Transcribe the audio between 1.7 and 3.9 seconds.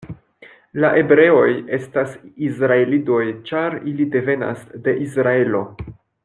estas Izraelidoj, ĉar